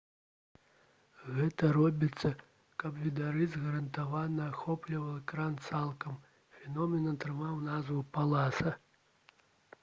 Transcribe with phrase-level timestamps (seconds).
[1.33, 2.31] гэта робіцца
[2.83, 6.17] каб відарыс гарантавана ахопліваў экран цалкам.
[6.57, 8.77] фенамен атрымаў назву «паласа»